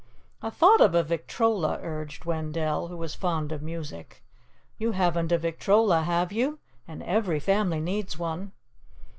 [0.41, 4.23] "I thought of a victrola," urged Wendell, who was fond of music.
[4.79, 6.57] "You haven't a victrola, have you?
[6.87, 8.51] And every family needs one."